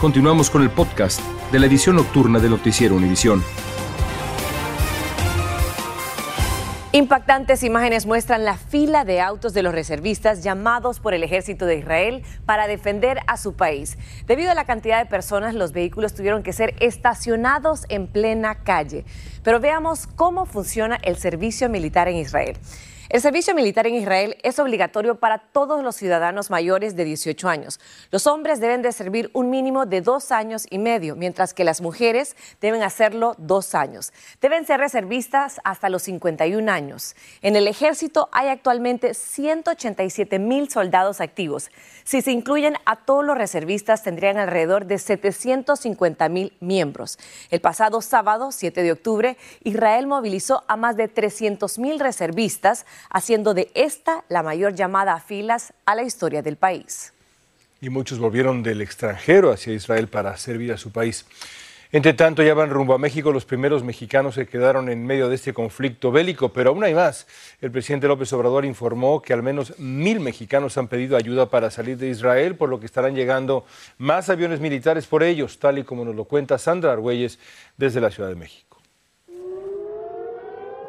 Continuamos 0.00 0.48
con 0.48 0.62
el 0.62 0.70
podcast 0.70 1.20
de 1.52 1.58
la 1.58 1.66
edición 1.66 1.96
nocturna 1.96 2.38
de 2.38 2.48
Noticiero 2.48 2.96
Univisión. 2.96 3.44
Impactantes 6.92 7.62
imágenes 7.62 8.06
muestran 8.06 8.46
la 8.46 8.56
fila 8.56 9.04
de 9.04 9.20
autos 9.20 9.52
de 9.52 9.62
los 9.62 9.74
reservistas 9.74 10.42
llamados 10.42 11.00
por 11.00 11.12
el 11.12 11.22
ejército 11.22 11.66
de 11.66 11.76
Israel 11.76 12.22
para 12.46 12.66
defender 12.66 13.18
a 13.26 13.36
su 13.36 13.52
país. 13.52 13.98
Debido 14.26 14.50
a 14.50 14.54
la 14.54 14.64
cantidad 14.64 15.00
de 15.00 15.04
personas, 15.04 15.54
los 15.54 15.72
vehículos 15.72 16.14
tuvieron 16.14 16.42
que 16.42 16.54
ser 16.54 16.74
estacionados 16.80 17.84
en 17.90 18.06
plena 18.06 18.54
calle. 18.64 19.04
Pero 19.42 19.60
veamos 19.60 20.06
cómo 20.06 20.46
funciona 20.46 20.96
el 21.02 21.16
servicio 21.16 21.68
militar 21.68 22.08
en 22.08 22.16
Israel. 22.16 22.56
El 23.10 23.20
servicio 23.20 23.56
militar 23.56 23.88
en 23.88 23.96
Israel 23.96 24.36
es 24.44 24.60
obligatorio 24.60 25.16
para 25.16 25.38
todos 25.38 25.82
los 25.82 25.96
ciudadanos 25.96 26.48
mayores 26.48 26.94
de 26.94 27.04
18 27.04 27.48
años. 27.48 27.80
Los 28.12 28.28
hombres 28.28 28.60
deben 28.60 28.82
de 28.82 28.92
servir 28.92 29.32
un 29.32 29.50
mínimo 29.50 29.84
de 29.84 30.00
dos 30.00 30.30
años 30.30 30.64
y 30.70 30.78
medio, 30.78 31.16
mientras 31.16 31.52
que 31.52 31.64
las 31.64 31.80
mujeres 31.80 32.36
deben 32.60 32.84
hacerlo 32.84 33.34
dos 33.36 33.74
años. 33.74 34.12
Deben 34.40 34.64
ser 34.64 34.78
reservistas 34.78 35.60
hasta 35.64 35.88
los 35.88 36.02
51 36.02 36.70
años. 36.70 37.16
En 37.42 37.56
el 37.56 37.66
ejército 37.66 38.28
hay 38.30 38.46
actualmente 38.46 39.12
187 39.14 40.38
mil 40.38 40.70
soldados 40.70 41.20
activos. 41.20 41.72
Si 42.04 42.22
se 42.22 42.30
incluyen 42.30 42.76
a 42.84 42.94
todos 42.94 43.24
los 43.24 43.36
reservistas, 43.36 44.04
tendrían 44.04 44.38
alrededor 44.38 44.86
de 44.86 44.98
750 44.98 46.28
mil 46.28 46.56
miembros. 46.60 47.18
El 47.50 47.60
pasado 47.60 48.02
sábado, 48.02 48.52
7 48.52 48.84
de 48.84 48.92
octubre, 48.92 49.36
Israel 49.64 50.06
movilizó 50.06 50.62
a 50.68 50.76
más 50.76 50.96
de 50.96 51.08
300 51.08 51.76
mil 51.80 51.98
reservistas 51.98 52.86
haciendo 53.08 53.54
de 53.54 53.70
esta 53.74 54.24
la 54.28 54.42
mayor 54.42 54.74
llamada 54.74 55.14
a 55.14 55.20
filas 55.20 55.72
a 55.86 55.94
la 55.94 56.02
historia 56.02 56.42
del 56.42 56.56
país. 56.56 57.12
Y 57.80 57.88
muchos 57.88 58.18
volvieron 58.18 58.62
del 58.62 58.82
extranjero 58.82 59.50
hacia 59.50 59.72
Israel 59.72 60.08
para 60.08 60.36
servir 60.36 60.72
a 60.72 60.76
su 60.76 60.92
país. 60.92 61.24
Entre 61.92 62.12
tanto, 62.14 62.44
ya 62.44 62.54
van 62.54 62.70
rumbo 62.70 62.94
a 62.94 62.98
México 62.98 63.32
los 63.32 63.44
primeros 63.44 63.82
mexicanos 63.82 64.36
que 64.36 64.46
quedaron 64.46 64.88
en 64.90 65.04
medio 65.04 65.28
de 65.28 65.34
este 65.34 65.52
conflicto 65.52 66.12
bélico, 66.12 66.50
pero 66.50 66.70
aún 66.70 66.84
hay 66.84 66.94
más. 66.94 67.26
El 67.60 67.72
presidente 67.72 68.06
López 68.06 68.32
Obrador 68.32 68.64
informó 68.64 69.20
que 69.20 69.32
al 69.32 69.42
menos 69.42 69.76
mil 69.76 70.20
mexicanos 70.20 70.78
han 70.78 70.86
pedido 70.86 71.16
ayuda 71.16 71.50
para 71.50 71.68
salir 71.68 71.96
de 71.96 72.08
Israel, 72.08 72.54
por 72.54 72.68
lo 72.68 72.78
que 72.78 72.86
estarán 72.86 73.16
llegando 73.16 73.64
más 73.98 74.30
aviones 74.30 74.60
militares 74.60 75.06
por 75.06 75.24
ellos, 75.24 75.58
tal 75.58 75.78
y 75.78 75.82
como 75.82 76.04
nos 76.04 76.14
lo 76.14 76.26
cuenta 76.26 76.58
Sandra 76.58 76.92
Argüelles 76.92 77.40
desde 77.76 78.00
la 78.00 78.12
Ciudad 78.12 78.28
de 78.28 78.36
México. 78.36 78.69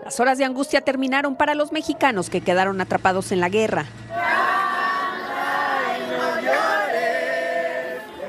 Las 0.03 0.20
horas 0.20 0.38
de 0.38 0.46
angustia 0.46 0.81
terminaron 0.81 1.36
para 1.36 1.55
los 1.55 1.72
mexicanos 1.72 2.29
que 2.29 2.41
quedaron 2.41 2.81
atrapados 2.81 3.31
en 3.31 3.39
la 3.39 3.50
guerra. 3.50 3.86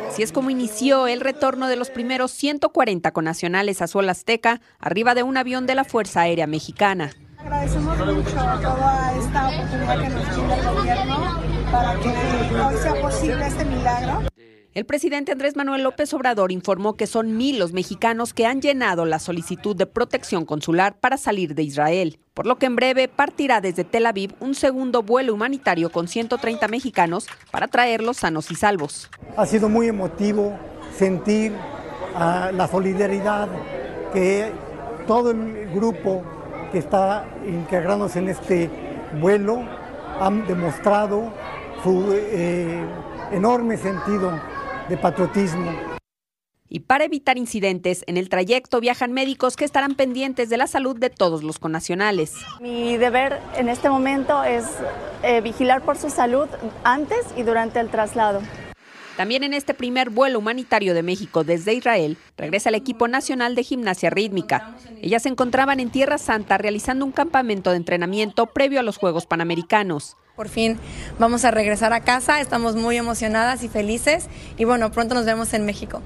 Así 0.09 0.23
es 0.23 0.31
como 0.31 0.51
inició 0.51 1.07
el 1.07 1.23
retorno 1.23 1.69
de 1.69 1.77
los 1.77 1.89
primeros 1.89 2.33
140 2.33 3.13
conacionales 3.13 3.81
a 3.81 3.87
Suela 3.87 4.13
Azteca, 4.13 4.61
arriba 4.79 5.15
de 5.15 5.23
un 5.23 5.39
avión 5.39 5.65
de 5.65 5.75
la 5.75 5.85
Fuerza 5.85 6.21
Aérea 6.21 6.47
Mexicana. 6.47 7.13
Agradecemos 7.39 7.99
mucho 7.99 8.31
toda 8.31 9.13
esta 9.19 9.49
oportunidad 9.49 10.01
que 10.01 10.09
nos 10.11 10.37
brinda 10.37 10.57
el 10.57 10.75
gobierno 10.77 11.41
para 11.73 11.99
que 11.99 12.09
hoy 12.09 12.77
sea 12.77 13.01
posible 13.01 13.47
este 13.47 13.65
milagro. 13.65 14.32
El 14.75 14.87
presidente 14.87 15.33
Andrés 15.33 15.55
Manuel 15.55 15.83
López 15.83 16.15
Obrador 16.15 16.51
informó 16.51 16.95
que 16.95 17.07
son 17.07 17.37
mil 17.37 17.59
los 17.59 17.75
mexicanos 17.75 18.33
que 18.33 18.47
han 18.47 18.63
llenado 18.63 19.05
la 19.05 19.19
solicitud 19.19 19.77
de 19.77 19.85
protección 19.85 20.47
consular 20.47 20.99
para 20.99 21.19
salir 21.19 21.55
de 21.55 21.63
Israel, 21.63 22.19
por 22.33 22.47
lo 22.47 22.57
que 22.57 22.65
en 22.65 22.77
breve 22.77 23.07
partirá 23.07 23.61
desde 23.61 23.85
Tel 23.85 24.07
Aviv 24.07 24.33
un 24.41 24.55
segundo 24.55 25.03
vuelo 25.03 25.35
humanitario 25.35 25.93
con 25.93 26.09
130 26.09 26.69
mexicanos 26.69 27.27
para 27.51 27.69
traerlos 27.69 28.17
sanos 28.17 28.51
y 28.51 28.55
salvos. 28.55 29.11
Ha 29.37 29.45
sido 29.45 29.69
muy 29.69 29.89
emotivo 29.89 30.59
sentir 30.97 31.53
uh, 31.53 32.57
la 32.57 32.67
solidaridad 32.67 33.49
que 34.15 34.53
todo 35.07 35.33
el 35.33 35.69
grupo 35.75 36.23
que 36.73 36.79
está 36.79 37.27
integrándose 37.47 38.21
en 38.21 38.31
este 38.31 38.71
vuelo 39.21 39.65
han 40.19 40.47
demostrado 40.47 41.31
su 41.83 42.11
eh, 42.15 42.83
enorme 43.33 43.77
sentido 43.77 44.33
de 44.89 44.97
patriotismo. 44.97 45.71
Y 46.69 46.81
para 46.81 47.05
evitar 47.05 47.37
incidentes, 47.37 48.03
en 48.07 48.17
el 48.17 48.31
trayecto 48.31 48.81
viajan 48.81 49.13
médicos 49.13 49.57
que 49.57 49.67
estarán 49.67 49.95
pendientes 49.95 50.49
de 50.49 50.57
la 50.57 50.67
salud 50.67 50.99
de 50.99 51.11
todos 51.11 51.43
los 51.43 51.59
connacionales. 51.59 52.35
Mi 52.63 52.97
deber 52.97 53.41
en 53.57 53.69
este 53.69 53.91
momento 53.91 54.43
es 54.43 54.65
eh, 55.23 55.43
vigilar 55.43 55.83
por 55.83 55.99
su 55.99 56.09
salud 56.09 56.49
antes 56.83 57.27
y 57.37 57.43
durante 57.43 57.79
el 57.79 57.91
traslado. 57.91 58.41
También 59.19 59.43
en 59.43 59.53
este 59.53 59.75
primer 59.75 60.09
vuelo 60.09 60.39
humanitario 60.39 60.95
de 60.95 61.03
México 61.03 61.45
desde 61.45 61.75
Israel 61.75 62.17
regresa 62.39 62.71
el 62.71 62.75
equipo 62.75 63.07
nacional 63.07 63.55
de 63.55 63.65
gimnasia 63.65 64.09
rítmica. 64.09 64.75
Ellas 65.03 65.25
se 65.25 65.29
encontraban 65.29 65.81
en 65.81 65.91
Tierra 65.91 66.17
Santa 66.17 66.57
realizando 66.57 67.05
un 67.05 67.13
campamento 67.13 67.71
de 67.71 67.77
entrenamiento 67.77 68.47
previo 68.47 68.81
a 68.81 68.83
los 68.83 68.97
Juegos 68.97 69.27
Panamericanos. 69.27 70.17
Por 70.37 70.49
fin 70.49 70.79
vamos 71.19 71.45
a 71.45 71.51
regresar 71.51 71.93
a 71.93 72.01
casa, 72.01 72.41
estamos 72.41 72.75
muy 72.77 72.97
emocionadas 72.97 73.63
y 73.63 73.69
felices 73.69 74.29
y 74.57 74.65
bueno, 74.65 74.91
pronto 74.91 75.15
nos 75.15 75.27
vemos 75.27 75.53
en 75.55 75.67
México. 75.67 76.03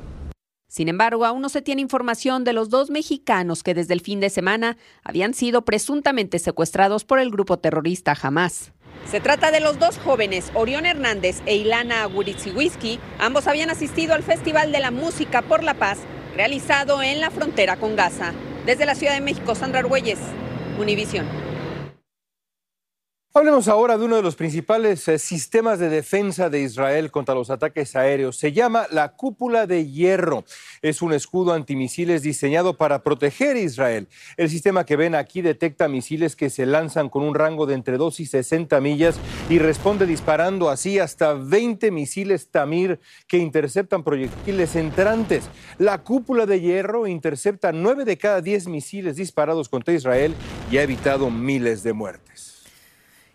Sin 0.69 0.89
embargo, 0.89 1.25
aún 1.25 1.41
no 1.41 1.49
se 1.49 1.63
tiene 1.63 1.81
información 1.81 2.45
de 2.45 2.53
los 2.53 2.69
dos 2.69 2.91
mexicanos 2.91 3.63
que 3.63 3.73
desde 3.73 3.95
el 3.95 4.01
fin 4.01 4.21
de 4.21 4.29
semana 4.29 4.77
habían 5.03 5.33
sido 5.33 5.65
presuntamente 5.65 6.39
secuestrados 6.39 7.05
por 7.05 7.19
el 7.19 7.31
grupo 7.31 7.59
terrorista 7.59 8.15
Hamas. 8.21 8.73
Se 9.11 9.21
trata 9.21 9.53
de 9.53 9.61
los 9.61 9.79
dos 9.79 9.99
jóvenes, 9.99 10.51
Orión 10.55 10.85
Hernández 10.85 11.41
e 11.47 11.55
Ilana 11.55 12.03
Aguritsiwiski. 12.03 12.99
Ambos 13.21 13.47
habían 13.47 13.71
asistido 13.71 14.15
al 14.15 14.25
Festival 14.25 14.73
de 14.73 14.81
la 14.81 14.91
Música 14.91 15.43
por 15.43 15.63
la 15.63 15.75
Paz, 15.75 15.99
realizado 16.35 17.03
en 17.03 17.21
la 17.21 17.31
frontera 17.31 17.77
con 17.77 17.95
Gaza. 17.95 18.33
Desde 18.67 18.85
la 18.85 18.97
Ciudad 18.97 19.15
de 19.15 19.21
México, 19.21 19.55
Sandra 19.55 19.79
Argüelles, 19.79 20.19
Univisión. 20.81 21.46
Hablemos 23.37 23.69
ahora 23.69 23.99
de 23.99 24.07
uno 24.07 24.17
de 24.17 24.23
los 24.23 24.35
principales 24.35 25.07
eh, 25.09 25.19
sistemas 25.19 25.79
de 25.79 25.91
defensa 25.91 26.49
de 26.49 26.63
Israel 26.63 27.11
contra 27.11 27.35
los 27.35 27.51
ataques 27.51 27.95
aéreos. 27.95 28.39
Se 28.39 28.53
llama 28.53 28.87
la 28.91 29.13
cúpula 29.13 29.67
de 29.67 29.87
hierro. 29.87 30.47
Es 30.81 31.03
un 31.03 31.13
escudo 31.13 31.53
antimisiles 31.53 32.23
diseñado 32.23 32.79
para 32.79 33.03
proteger 33.03 33.57
a 33.57 33.61
Israel. 33.61 34.09
El 34.39 34.49
sistema 34.49 34.87
que 34.87 34.97
ven 34.97 35.15
aquí 35.15 35.43
detecta 35.43 35.87
misiles 35.87 36.35
que 36.35 36.49
se 36.49 36.65
lanzan 36.65 37.11
con 37.11 37.25
un 37.25 37.35
rango 37.35 37.67
de 37.67 37.75
entre 37.75 37.99
2 37.99 38.21
y 38.21 38.25
60 38.25 38.81
millas 38.81 39.19
y 39.51 39.59
responde 39.59 40.07
disparando 40.07 40.71
así 40.71 40.99
hasta 40.99 41.35
20 41.35 41.91
misiles 41.91 42.51
Tamir 42.51 43.01
que 43.29 43.37
interceptan 43.37 44.03
proyectiles 44.03 44.77
entrantes. 44.77 45.51
La 45.77 46.03
cúpula 46.03 46.47
de 46.47 46.63
hierro 46.63 47.07
intercepta 47.07 47.71
9 47.71 48.07
de 48.07 48.17
cada 48.17 48.41
10 48.41 48.69
misiles 48.69 49.17
disparados 49.17 49.69
contra 49.69 49.93
Israel 49.93 50.35
y 50.71 50.79
ha 50.79 50.83
evitado 50.83 51.29
miles 51.29 51.83
de 51.83 51.93
muertes. 51.93 52.56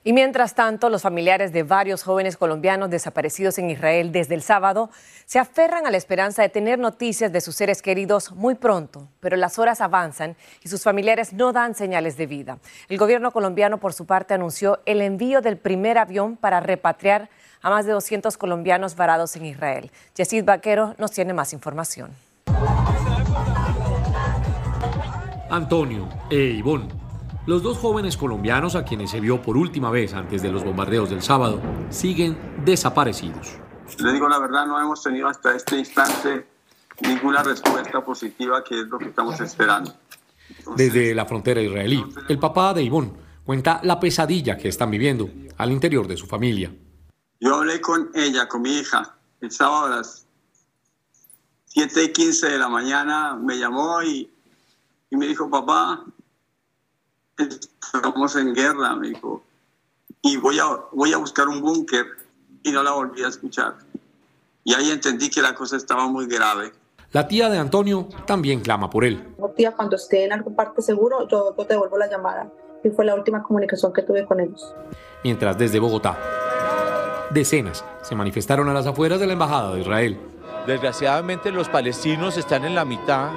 Y 0.03 0.13
mientras 0.13 0.55
tanto, 0.55 0.89
los 0.89 1.03
familiares 1.03 1.53
de 1.53 1.62
varios 1.62 2.01
jóvenes 2.01 2.36
colombianos 2.36 2.89
desaparecidos 2.89 3.60
en 3.60 3.70
Israel 3.70 4.12
desde 4.12 4.34
el 4.34 4.41
sábado 4.41 4.89
se 5.25 5.38
aferran 5.38 5.86
a 5.86 5.91
la 5.91 5.98
esperanza 5.98 6.41
de 6.41 6.50
tener 6.50 6.79
noticias 6.79 7.31
de 7.31 7.39
sus 7.39 7.55
seres 7.55 7.84
queridos 7.84 8.31
muy 8.31 8.55
pronto, 8.55 9.08
pero 9.20 9.38
las 9.38 9.60
horas 9.60 9.79
avanzan 9.79 10.36
y 10.63 10.70
sus 10.70 10.81
familiares 10.81 11.34
no 11.34 11.53
dan 11.53 11.75
señales 11.75 12.17
de 12.17 12.25
vida. 12.25 12.58
El 12.89 12.98
gobierno 12.98 13.31
colombiano, 13.31 13.77
por 13.79 13.93
su 13.93 14.08
parte, 14.08 14.34
anunció 14.34 14.79
el 14.86 15.01
envío 15.01 15.41
del 15.41 15.58
primer 15.58 16.00
avión 16.00 16.36
para 16.36 16.60
repatriar 16.60 17.29
a 17.62 17.70
más 17.70 17.86
de 17.86 17.91
200 17.91 18.38
colombianos 18.38 18.96
varados 18.96 19.36
en 19.36 19.46
Israel. 19.46 19.91
Yesid 20.15 20.43
Vaquero 20.43 20.96
nos 20.98 21.12
tiene 21.12 21.34
más 21.34 21.53
información. 21.53 22.12
Antonio 25.51 26.08
e 26.29 26.38
Ivonne, 26.38 26.88
los 27.45 27.63
dos 27.63 27.77
jóvenes 27.77 28.17
colombianos 28.17 28.75
a 28.75 28.83
quienes 28.83 29.12
se 29.12 29.19
vio 29.19 29.41
por 29.41 29.57
última 29.57 29.89
vez 29.89 30.13
antes 30.13 30.41
de 30.41 30.51
los 30.51 30.63
bombardeos 30.63 31.10
del 31.10 31.21
sábado, 31.21 31.60
siguen 31.89 32.38
desaparecidos. 32.63 33.57
Le 34.00 34.13
digo 34.13 34.29
la 34.29 34.39
verdad, 34.39 34.65
no 34.65 34.79
hemos 34.79 35.01
tenido 35.01 35.27
hasta 35.27 35.55
este 35.55 35.77
instante 35.77 36.48
ninguna 37.01 37.43
respuesta 37.43 38.03
positiva, 38.03 38.63
que 38.63 38.81
es 38.81 38.88
lo 38.88 39.00
que 39.00 39.05
estamos 39.05 39.39
esperando. 39.39 39.93
Desde 40.75 41.15
la 41.15 41.25
frontera 41.25 41.62
israelí, 41.62 42.03
el 42.29 42.39
papá 42.39 42.74
de 42.74 42.83
Ivonne 42.83 43.13
cuenta 43.45 43.79
la 43.83 44.00
pesadilla 44.00 44.57
que 44.57 44.67
están 44.67 44.91
viviendo 44.91 45.29
al 45.57 45.71
interior 45.71 46.07
de 46.07 46.17
su 46.17 46.27
familia. 46.27 46.74
Yo 47.39 47.55
hablé 47.55 47.81
con 47.81 48.12
ella, 48.13 48.48
con 48.48 48.62
mi 48.62 48.77
hija, 48.77 49.15
el 49.41 49.51
sábado 49.51 49.86
a 49.86 49.98
las 49.98 50.27
7 51.65 52.03
y 52.03 52.12
15 52.12 52.50
de 52.50 52.60
la 52.60 52.69
mañana, 52.69 53.36
me 53.36 53.57
llamó 53.57 54.03
y 54.03 54.29
y 55.12 55.17
me 55.17 55.27
dijo, 55.27 55.50
papá, 55.50 56.05
estamos 57.41 58.36
en 58.36 58.53
guerra, 58.53 58.95
me 58.95 59.10
dijo, 59.10 59.43
y 60.21 60.38
voy 60.38 60.60
a, 60.60 60.65
voy 60.91 61.13
a 61.13 61.17
buscar 61.17 61.48
un 61.48 61.62
búnker 61.62 62.05
y 62.63 62.71
no 62.71 62.83
la 62.83 62.91
volví 62.91 63.24
a 63.24 63.27
escuchar. 63.27 63.75
Y 64.63 64.74
ahí 64.74 64.91
entendí 64.91 65.29
que 65.29 65.41
la 65.41 65.55
cosa 65.55 65.77
estaba 65.77 66.07
muy 66.07 66.27
grave. 66.27 66.71
La 67.12 67.27
tía 67.27 67.50
de 67.50 67.57
Antonio 67.57 68.07
también 68.25 68.62
clama 68.62 68.89
por 68.89 69.03
él. 69.03 69.36
Tía, 69.55 69.71
cuando 69.71 69.95
esté 69.98 70.24
en 70.24 70.31
algún 70.31 70.55
parte 70.55 70.81
seguro, 70.81 71.27
yo, 71.27 71.55
yo 71.57 71.65
te 71.65 71.74
devuelvo 71.74 71.98
la 71.98 72.10
llamada. 72.10 72.50
Y 72.83 72.89
fue 72.89 73.03
la 73.05 73.15
última 73.15 73.43
comunicación 73.43 73.91
que 73.91 74.01
tuve 74.01 74.25
con 74.25 74.39
ellos. 74.39 74.74
Mientras 75.24 75.57
desde 75.57 75.79
Bogotá, 75.79 76.17
decenas 77.31 77.83
se 78.01 78.15
manifestaron 78.15 78.69
a 78.69 78.74
las 78.74 78.88
afueras 78.88 79.19
de 79.19 79.27
la 79.27 79.33
Embajada 79.33 79.74
de 79.74 79.81
Israel. 79.81 80.19
Desgraciadamente 80.65 81.51
los 81.51 81.69
palestinos 81.69 82.38
están 82.38 82.65
en 82.65 82.75
la 82.75 82.86
mitad 82.86 83.31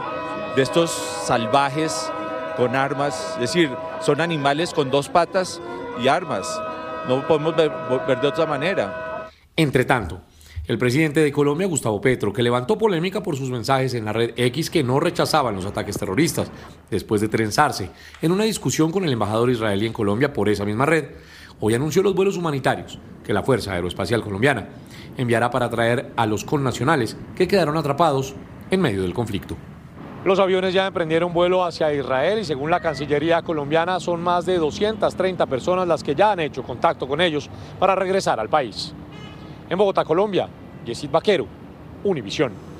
de 0.54 0.62
estos 0.62 0.90
salvajes 0.90 2.10
con 2.56 2.76
armas, 2.76 3.32
es 3.34 3.40
decir, 3.40 3.70
son 4.00 4.20
animales 4.20 4.72
con 4.72 4.90
dos 4.90 5.08
patas 5.08 5.60
y 6.02 6.08
armas. 6.08 6.60
No 7.08 7.26
podemos 7.26 7.54
ver, 7.56 7.70
de 8.20 8.26
otra 8.26 8.46
manera. 8.46 9.30
Entre 9.56 9.84
tanto, 9.84 10.20
el 10.66 10.78
presidente 10.78 11.20
de 11.20 11.30
Colombia, 11.30 11.66
Gustavo 11.66 12.00
Petro, 12.00 12.32
que 12.32 12.42
levantó 12.42 12.78
polémica 12.78 13.22
por 13.22 13.36
sus 13.36 13.50
mensajes 13.50 13.92
en 13.94 14.06
la 14.06 14.12
red 14.12 14.32
X 14.36 14.70
que 14.70 14.82
no 14.82 14.98
rechazaban 14.98 15.54
los 15.54 15.66
ataques 15.66 15.98
terroristas, 15.98 16.50
después 16.90 17.20
de 17.20 17.28
trenzarse 17.28 17.90
en 18.22 18.32
una 18.32 18.44
discusión 18.44 18.90
con 18.90 19.04
el 19.04 19.12
embajador 19.12 19.50
israelí 19.50 19.86
en 19.86 19.92
Colombia 19.92 20.32
por 20.32 20.48
esa 20.48 20.64
misma 20.64 20.86
red, 20.86 21.10
hoy 21.60 21.74
anunció 21.74 22.02
los 22.02 22.14
vuelos 22.14 22.36
humanitarios 22.36 22.98
que 23.24 23.34
la 23.34 23.42
Fuerza 23.42 23.72
Aeroespacial 23.72 24.22
Colombiana 24.22 24.68
enviará 25.16 25.50
para 25.50 25.68
traer 25.68 26.12
a 26.16 26.26
los 26.26 26.44
connacionales 26.44 27.16
que 27.36 27.46
quedaron 27.48 27.76
atrapados 27.76 28.34
en 28.70 28.80
medio 28.80 29.02
del 29.02 29.14
conflicto. 29.14 29.56
Los 30.24 30.38
aviones 30.38 30.72
ya 30.72 30.86
emprendieron 30.86 31.34
vuelo 31.34 31.62
hacia 31.62 31.92
Israel 31.92 32.38
y 32.38 32.46
según 32.46 32.70
la 32.70 32.80
Cancillería 32.80 33.42
colombiana 33.42 34.00
son 34.00 34.22
más 34.22 34.46
de 34.46 34.56
230 34.56 35.44
personas 35.44 35.86
las 35.86 36.02
que 36.02 36.14
ya 36.14 36.32
han 36.32 36.40
hecho 36.40 36.62
contacto 36.62 37.06
con 37.06 37.20
ellos 37.20 37.50
para 37.78 37.94
regresar 37.94 38.40
al 38.40 38.48
país. 38.48 38.94
En 39.68 39.76
Bogotá, 39.76 40.02
Colombia, 40.02 40.48
Yesid 40.86 41.10
Vaquero, 41.10 41.46
Univisión. 42.04 42.73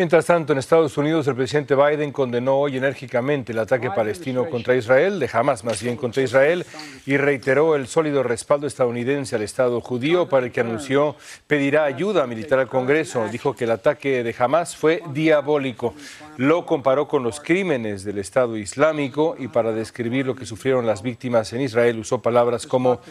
Mientras 0.00 0.24
tanto, 0.24 0.54
en 0.54 0.58
Estados 0.58 0.96
Unidos, 0.96 1.26
el 1.26 1.34
presidente 1.34 1.74
Biden 1.74 2.10
condenó 2.10 2.56
hoy 2.56 2.78
enérgicamente 2.78 3.52
el 3.52 3.58
ataque 3.58 3.90
palestino 3.90 4.48
contra 4.48 4.74
Israel, 4.74 5.20
de 5.20 5.28
Hamas 5.30 5.62
más 5.62 5.82
bien 5.82 5.98
contra 5.98 6.22
Israel, 6.22 6.64
y 7.04 7.18
reiteró 7.18 7.76
el 7.76 7.86
sólido 7.86 8.22
respaldo 8.22 8.66
estadounidense 8.66 9.36
al 9.36 9.42
Estado 9.42 9.78
judío 9.82 10.26
para 10.26 10.46
el 10.46 10.52
que 10.52 10.62
anunció 10.62 11.16
pedirá 11.46 11.84
ayuda 11.84 12.26
militar 12.26 12.60
al 12.60 12.68
Congreso. 12.68 13.28
Dijo 13.30 13.54
que 13.54 13.64
el 13.64 13.72
ataque 13.72 14.24
de 14.24 14.34
Hamas 14.38 14.74
fue 14.74 15.02
diabólico. 15.12 15.92
Lo 16.38 16.64
comparó 16.64 17.06
con 17.06 17.22
los 17.22 17.38
crímenes 17.38 18.02
del 18.02 18.16
Estado 18.16 18.56
Islámico 18.56 19.36
y 19.38 19.48
para 19.48 19.70
describir 19.70 20.24
lo 20.24 20.34
que 20.34 20.46
sufrieron 20.46 20.86
las 20.86 21.02
víctimas 21.02 21.52
en 21.52 21.60
Israel 21.60 21.98
usó 21.98 22.22
palabras 22.22 22.66
como 22.66 23.02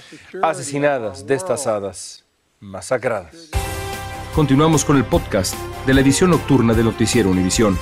asesinadas, 0.41 1.27
destazadas, 1.27 2.25
masacradas. 2.59 3.58
Continuamos 4.35 4.85
con 4.85 4.95
el 4.95 5.03
podcast 5.03 5.55
de 5.87 5.93
la 5.93 6.01
edición 6.01 6.29
nocturna 6.29 6.73
de 6.73 6.83
Noticiero 6.83 7.31
Univisión. 7.31 7.77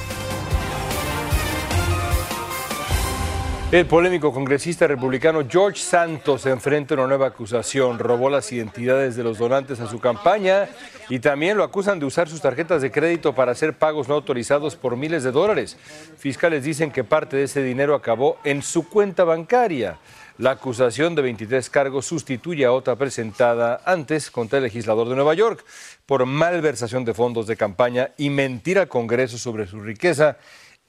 El 3.69 3.85
polémico 3.85 4.31
congresista 4.31 4.87
republicano 4.87 5.41
George 5.47 5.77
Santos 5.77 6.45
enfrenta 6.45 6.93
una 6.93 7.05
nueva 7.05 7.27
acusación. 7.27 7.99
Robó 7.99 8.29
las 8.29 8.49
identidades 8.53 9.17
de 9.17 9.23
los 9.23 9.39
donantes 9.39 9.81
a 9.81 9.87
su 9.87 9.99
campaña 9.99 10.69
y 11.09 11.19
también 11.19 11.57
lo 11.57 11.65
acusan 11.65 11.99
de 11.99 12.05
usar 12.05 12.29
sus 12.29 12.39
tarjetas 12.39 12.81
de 12.81 12.91
crédito 12.91 13.35
para 13.35 13.51
hacer 13.51 13.73
pagos 13.77 14.07
no 14.07 14.15
autorizados 14.15 14.77
por 14.77 14.95
miles 14.95 15.23
de 15.23 15.33
dólares. 15.33 15.77
Fiscales 16.17 16.63
dicen 16.63 16.91
que 16.91 17.03
parte 17.03 17.35
de 17.35 17.43
ese 17.43 17.61
dinero 17.61 17.93
acabó 17.93 18.37
en 18.45 18.61
su 18.61 18.87
cuenta 18.87 19.25
bancaria. 19.25 19.97
La 20.39 20.51
acusación 20.51 21.15
de 21.15 21.23
23 21.23 21.67
cargos 21.71 22.05
sustituye 22.05 22.63
a 22.65 22.71
otra 22.71 22.95
presentada 22.95 23.81
antes 23.85 24.29
contra 24.29 24.57
el 24.57 24.65
legislador 24.65 25.09
de 25.09 25.15
Nueva 25.15 25.33
York 25.33 25.65
por 26.05 26.27
malversación 26.27 27.03
de 27.05 27.15
fondos 27.15 27.47
de 27.47 27.57
campaña 27.57 28.11
y 28.17 28.29
mentir 28.29 28.77
al 28.77 28.87
Congreso 28.87 29.39
sobre 29.39 29.65
su 29.65 29.79
riqueza, 29.79 30.37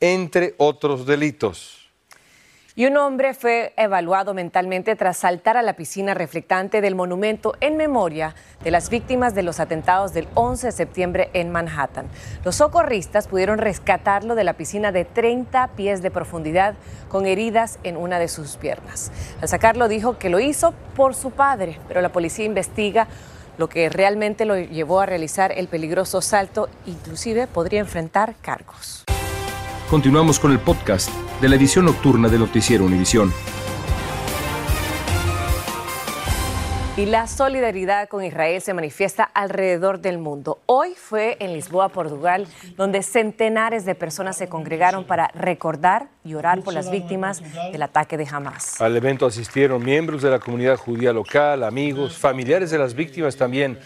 entre 0.01 0.55
otros 0.59 1.07
delitos. 1.07 1.78
Y 2.79 2.87
un 2.87 2.97
hombre 2.97 3.35
fue 3.35 3.73
evaluado 3.77 4.35
mentalmente 4.35 4.95
tras 4.95 5.17
saltar 5.17 5.57
a 5.57 5.63
la 5.63 5.73
piscina 5.73 6.15
reflectante 6.15 6.81
del 6.81 6.95
monumento 6.95 7.55
en 7.61 7.77
memoria 7.77 8.37
de 8.63 8.71
las 8.71 8.89
víctimas 8.89 9.35
de 9.35 9.43
los 9.43 9.59
atentados 9.59 10.15
del 10.15 10.29
11 10.35 10.69
de 10.69 10.73
septiembre 10.73 11.29
en 11.33 11.51
Manhattan. 11.51 12.07
Los 12.45 12.55
socorristas 12.55 13.27
pudieron 13.27 13.59
rescatarlo 13.59 14.37
de 14.37 14.45
la 14.45 14.53
piscina 14.53 14.93
de 14.93 15.05
30 15.05 15.71
pies 15.75 16.03
de 16.03 16.13
profundidad 16.13 16.77
con 17.09 17.27
heridas 17.27 17.81
en 17.83 17.97
una 17.97 18.21
de 18.21 18.29
sus 18.29 18.57
piernas. 18.57 19.11
Al 19.43 19.49
sacarlo 19.49 19.89
dijo 19.89 20.17
que 20.17 20.31
lo 20.31 20.39
hizo 20.39 20.73
por 20.95 21.17
su 21.17 21.33
padre, 21.33 21.81
pero 21.89 22.01
la 22.01 22.13
policía 22.13 22.45
investiga 22.45 23.09
lo 23.57 23.69
que 23.69 23.89
realmente 23.89 24.45
lo 24.45 24.57
llevó 24.57 25.01
a 25.01 25.07
realizar 25.07 25.51
el 25.51 25.67
peligroso 25.67 26.23
salto, 26.23 26.69
inclusive 26.87 27.49
podría 27.49 27.81
enfrentar 27.81 28.37
cargos. 28.41 29.05
Continuamos 29.91 30.39
con 30.39 30.53
el 30.53 30.59
podcast 30.59 31.11
de 31.41 31.49
la 31.49 31.57
edición 31.57 31.87
nocturna 31.87 32.29
de 32.29 32.39
Noticiero 32.39 32.85
Univisión. 32.85 33.33
Y 36.99 37.07
la 37.07 37.27
solidaridad 37.27 38.07
con 38.07 38.23
Israel 38.23 38.61
se 38.61 38.75
manifiesta 38.75 39.25
alrededor 39.25 40.01
del 40.01 40.19
mundo. 40.19 40.61
Hoy 40.67 40.91
fue 40.95 41.39
en 41.41 41.55
Lisboa, 41.55 41.89
Portugal, 41.89 42.47
donde 42.77 43.03
centenares 43.03 43.87
de 43.87 43.95
personas 43.95 44.37
se 44.37 44.47
congregaron 44.47 45.05
para 45.05 45.29
recordar 45.29 46.09
y 46.23 46.35
orar 46.35 46.61
por 46.61 46.75
las 46.75 46.91
víctimas 46.91 47.43
del 47.73 47.81
ataque 47.81 48.19
de 48.19 48.27
Hamas. 48.31 48.79
Al 48.83 48.95
evento 48.95 49.25
asistieron 49.25 49.83
miembros 49.83 50.21
de 50.21 50.29
la 50.29 50.39
comunidad 50.39 50.77
judía 50.77 51.15
local, 51.15 51.65
amigos, 51.65 52.19
familiares 52.19 52.71
de 52.71 52.77
las 52.77 52.93
víctimas 52.93 53.37
también. 53.37 53.79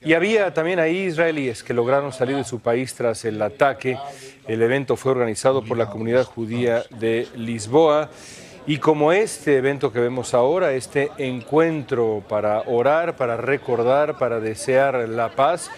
Y 0.00 0.12
había 0.12 0.54
también 0.54 0.78
ahí 0.78 1.06
israelíes 1.06 1.64
que 1.64 1.74
lograron 1.74 2.12
salir 2.12 2.36
de 2.36 2.44
su 2.44 2.60
país 2.60 2.94
tras 2.94 3.24
el 3.24 3.42
ataque. 3.42 3.98
El 4.46 4.62
evento 4.62 4.94
fue 4.96 5.10
organizado 5.10 5.64
por 5.64 5.76
la 5.76 5.90
comunidad 5.90 6.24
judía 6.24 6.84
de 7.00 7.26
Lisboa. 7.34 8.08
Y 8.68 8.78
como 8.78 9.12
este 9.12 9.56
evento 9.56 9.92
que 9.92 9.98
vemos 9.98 10.34
ahora, 10.34 10.72
este 10.72 11.10
encuentro 11.18 12.22
para 12.28 12.60
orar, 12.60 13.16
para 13.16 13.36
recordar, 13.36 14.18
para 14.18 14.38
desear 14.38 15.08
la 15.08 15.30
paz, 15.30 15.68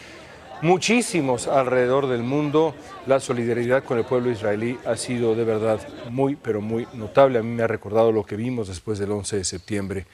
muchísimos 0.61 1.49
alrededor 1.49 2.07
del 2.07 2.23
mundo, 2.23 2.75
la 3.07 3.21
solidaridad 3.21 3.85
con 3.85 3.97
el 3.97 4.05
pueblo 4.05 4.31
israelí 4.31 4.79
ha 4.85 4.97
sido 4.97 5.35
de 5.35 5.45
verdad 5.45 5.81
muy, 6.11 6.37
pero 6.37 6.61
muy 6.61 6.87
notable. 6.93 7.39
A 7.39 7.43
mí 7.43 7.49
me 7.55 7.63
ha 7.63 7.69
recordado 7.69 8.13
lo 8.13 8.25
que 8.25 8.37
vimos 8.37 8.69
después 8.69 8.99
del 8.99 9.13
11 9.13 9.37
de 9.39 9.45
septiembre 9.45 10.07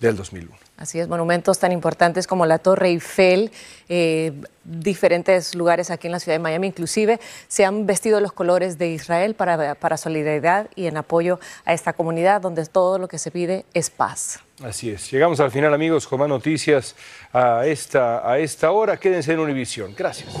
del 0.00 0.16
2001. 0.16 0.50
Así 0.76 0.98
es, 0.98 1.08
monumentos 1.08 1.58
tan 1.58 1.72
importantes 1.72 2.26
como 2.26 2.46
la 2.46 2.58
Torre 2.58 2.88
Eiffel, 2.88 3.52
eh, 3.90 4.32
diferentes 4.64 5.54
lugares 5.54 5.90
aquí 5.90 6.06
en 6.06 6.12
la 6.12 6.20
ciudad 6.20 6.36
de 6.36 6.42
Miami, 6.42 6.68
inclusive 6.68 7.20
se 7.48 7.66
han 7.66 7.84
vestido 7.84 8.18
los 8.20 8.32
colores 8.32 8.78
de 8.78 8.88
Israel 8.88 9.34
para, 9.34 9.74
para 9.74 9.98
solidaridad 9.98 10.68
y 10.74 10.86
en 10.86 10.96
apoyo 10.96 11.38
a 11.66 11.74
esta 11.74 11.92
comunidad 11.92 12.40
donde 12.40 12.64
todo 12.64 12.98
lo 12.98 13.08
que 13.08 13.18
se 13.18 13.30
pide 13.30 13.66
es 13.74 13.90
paz. 13.90 14.40
Así 14.62 14.90
es. 14.90 15.10
Llegamos 15.10 15.38
al 15.40 15.50
final, 15.50 15.74
amigos, 15.74 16.06
con 16.06 16.18
más 16.18 16.28
noticias 16.28 16.94
a 17.32 17.66
esta, 17.66 18.30
a 18.30 18.38
esta 18.38 18.70
hora. 18.70 18.96
Quédense 18.98 19.32
en 19.32 19.40
Univisión. 19.40 19.94
Gracias. 19.96 20.34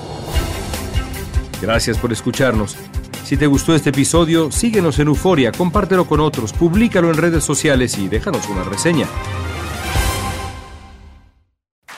Gracias 1.60 1.98
por 1.98 2.12
escucharnos. 2.12 2.76
Si 3.24 3.36
te 3.36 3.46
gustó 3.46 3.74
este 3.74 3.90
episodio, 3.90 4.50
síguenos 4.50 4.98
en 4.98 5.08
Euforia, 5.08 5.52
compártelo 5.52 6.06
con 6.06 6.20
otros, 6.20 6.52
públicalo 6.52 7.10
en 7.10 7.16
redes 7.16 7.44
sociales 7.44 7.96
y 7.98 8.08
déjanos 8.08 8.48
una 8.48 8.64
reseña. 8.64 9.06